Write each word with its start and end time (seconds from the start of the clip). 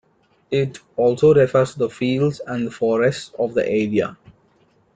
It 0.49 0.79
also 0.95 1.31
refers 1.31 1.73
to 1.73 1.77
the 1.77 1.89
fields 1.91 2.39
and 2.47 2.73
forests 2.73 3.31
of 3.37 3.53
the 3.53 3.63
area. 3.63 4.17